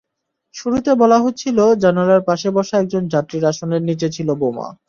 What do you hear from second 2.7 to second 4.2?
একজন যাত্রীর আসনের নিচে